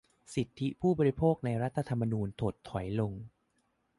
[0.33, 3.11] สิทธิผู้บริโภค ใน รัฐธรรมนูญ ถดถอยลง